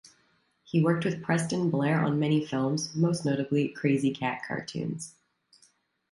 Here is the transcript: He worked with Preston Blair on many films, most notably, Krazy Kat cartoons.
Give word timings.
He 0.63 0.81
worked 0.81 1.05
with 1.05 1.21
Preston 1.21 1.69
Blair 1.69 2.01
on 2.03 2.17
many 2.17 2.43
films, 2.43 2.95
most 2.95 3.23
notably, 3.23 3.69
Krazy 3.71 4.09
Kat 4.17 4.41
cartoons. 4.47 5.13